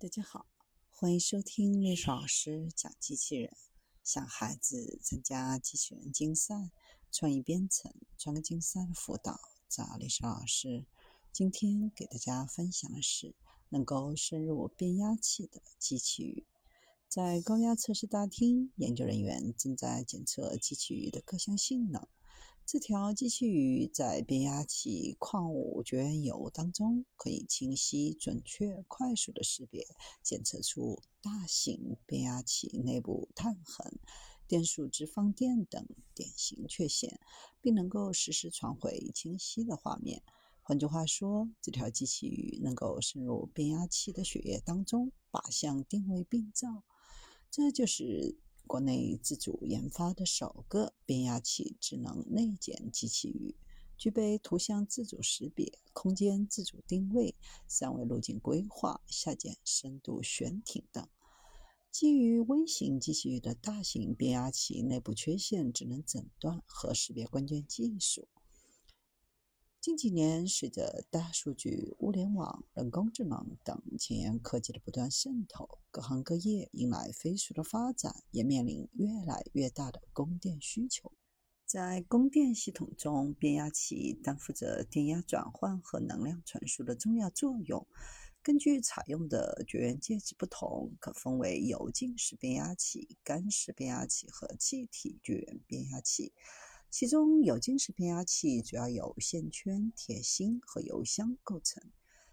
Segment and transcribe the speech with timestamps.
[0.00, 0.46] 大家好，
[0.90, 3.56] 欢迎收听历史老师讲机器人。
[4.04, 6.70] 想孩子参加机器人竞赛、
[7.10, 10.86] 创意编程、创客竞赛的辅导，找历史老师。
[11.32, 13.34] 今天给大家分享的是
[13.70, 16.46] 能够深入变压器的机器鱼。
[17.08, 22.06] 在高压测试大厅，研究人员正在检测机器鱼的各项性能。
[22.70, 29.86] 这条机器鱼在变压器矿物绝缘油当中，可以清晰、准确、快速的识别、
[30.22, 33.98] 检测出大型变压器内部碳痕、
[34.46, 37.18] 电束直放电等典型缺陷，
[37.62, 40.22] 并能够实时传回清晰的画面。
[40.60, 46.84] 换句话说，这条机器鱼能够深入变压器的血液当中，靶向定位病灶。
[47.50, 48.36] 这就是。
[48.68, 53.56] 国内自主研发的首个变压器智能内检机器鱼，
[53.96, 57.34] 具备图像自主识别、空间自主定位、
[57.66, 61.08] 三维路径规划、下潜深度悬停等。
[61.90, 68.28] 基于微型机器鱼的大型变压器内部缺陷智能诊断和识别关键技术。
[69.80, 81.12] 近几年，随着大数据、物联网、人工智能等前沿科技的不断渗透，各行各业迎来飞速的发展，也面临越来越大的供电需求。
[81.64, 87.86] 在供电系统中，变压器担负着电压转换和能量传输的重要作用。
[88.42, 96.32] 根据采用的绝缘介质不同，可分为油浸式变压器、干式变压器和气体绝缘变压器。
[96.90, 101.82] 其中，有晶式变压器主要由线圈、铁芯和油箱构成。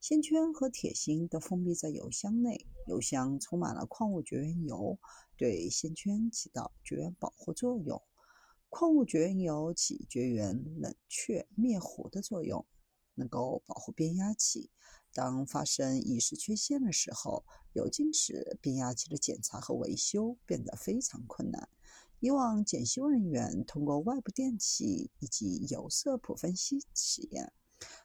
[0.00, 5.00] 线圈和铁芯都封闭在油箱内，油箱充满了矿物绝缘油，
[5.36, 8.00] 对线圈起到绝缘保护作用。
[8.68, 12.64] 矿物绝缘油起绝缘冷却灭糊的作用，
[13.14, 14.70] 能够保护变压器。
[15.12, 21.68] 当发生仪式缺陷的时候，有晶式变压器的检查和维修变得非常困难。
[22.26, 27.52] 以往检修人员通过外部电器以及有色谱分析实验，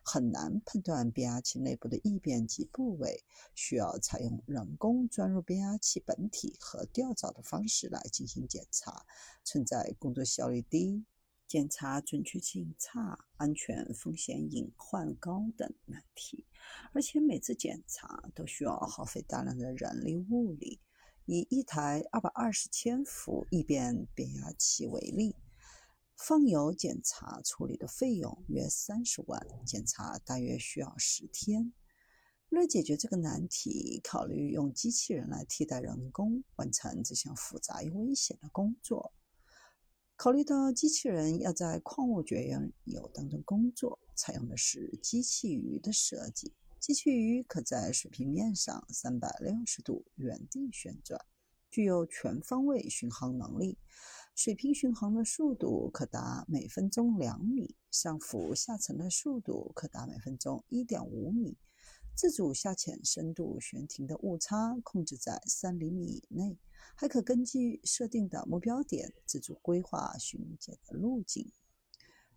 [0.03, 3.23] 很难判断变压器内部的异变及部位，
[3.55, 9.07] 需要采用人工钻入变压器本体和吊凿的方式来进行检查，
[9.43, 11.03] 存在工作效率低、
[11.47, 16.45] 检查准确性差、安全风险隐患高等难题，
[16.93, 20.79] 而且每次检查都需要耗费大量的人力物力。
[21.33, 25.33] 以一台二百二十千伏异变变压器为例，
[26.17, 31.71] 放油检查处理的费用约三十万，检查大约需要十天。
[32.49, 39.13] 为了解决这个难题，考虑用机器人来替代人工完成这项复杂又危险的工作。
[40.17, 46.53] 考虑到机器人要在矿物绝缘油当中工作，采用的是机器鱼的设计。
[46.81, 51.23] 机器鱼可在水平面上三百六十度原地旋转，
[51.69, 53.77] 具有全方位巡航能力。
[54.33, 61.55] 水平巡航的速度可达每分钟两米，上浮下沉的速度可达每分钟一点五米。
[62.15, 66.57] 自主下潜深度悬停的误差控制在三厘米以内，
[66.95, 71.51] 还可根据设定的目标点自主规划巡检的路径。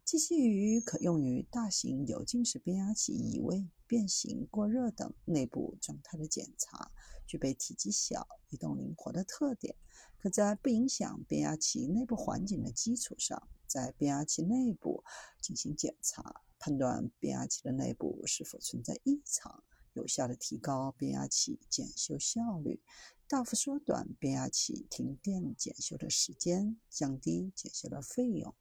[0.05, 3.71] 机器鱼可用于大型有浸式变压器移位。
[3.87, 6.91] 变形、过热等内部状态的检查，
[7.27, 9.77] 具备体积小、移动灵活的特点，
[10.19, 15.05] 可在不影响变压器内部环境的基础上，在变压器内部
[15.41, 19.63] 进行检查，判断变压器的内部是否存在异常，
[19.93, 22.83] 有效的提高变压器检修效率，
[23.29, 28.55] 大幅缩短变压器停电检修的时间，降低检修的费用。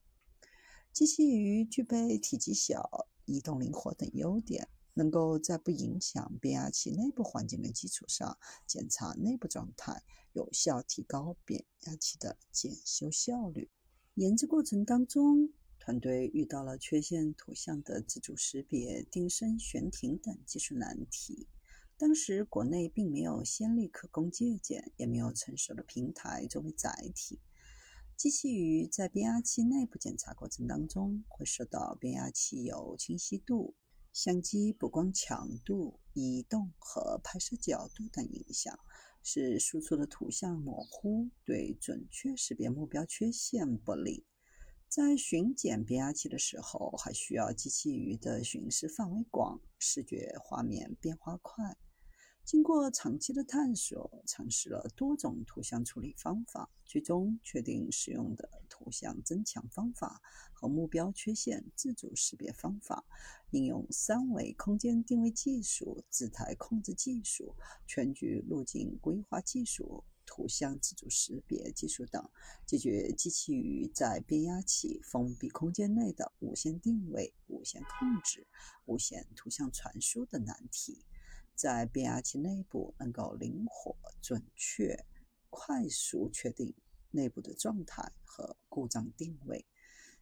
[0.94, 4.68] 机器鱼具备体积小、移动灵活等优点。
[4.96, 10.04] 能够在不影响变压器内部环境的基础上检查内部状态，
[10.34, 13.68] 有效提高变压器的检修效率。
[14.14, 21.48] 研制过程当中，团队遇到了缺陷图像的自主识别、定身悬停等技术难题。
[21.98, 27.40] 当时国内并没有先例可供借鉴，也没有成熟的平台作为载体。
[28.16, 33.74] 机器鱼在变压器内部检查过程当中，会受到变压器有清晰度。
[34.12, 38.78] 相机补光强度、移动和拍摄角度等影响，
[39.24, 44.24] 使输出的图像模糊，对准确识别目标缺陷不利。
[44.88, 51.76] 在巡检变压器的时候，还需要机器鱼的巡视范围广、视觉画面变化快。
[52.44, 60.20] 经过长期的探索，尝试了多种图像处理方法，最终确定使用的图像增强方法
[60.52, 63.02] 和目标缺陷自主识别方法，
[63.50, 67.54] 应用三维空间定位技术、姿态控制技术、
[67.86, 72.28] 全局路径规划技术、图像自主识别技术等，
[72.66, 78.46] 解决机器鱼在变压器封闭空间内的无线定位、无线控制、
[78.84, 81.02] 无线图像传输的难题。
[81.54, 85.04] 在变压器内部能够灵活、准确、
[85.50, 86.74] 快速确定
[87.10, 89.64] 内部的状态和故障定位。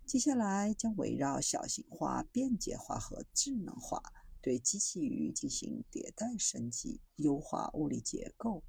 [0.05, 4.03] 接下来将围绕小型化、便捷化和智能化，
[4.43, 8.63] 对机器鱼进行迭代升级，优化物理结构，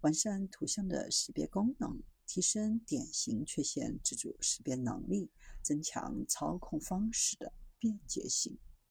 [0.00, 5.30] 完善图像的识别功能，提升典型缺陷自主识别能力，
[5.62, 8.58] 增强操控方式的便捷性。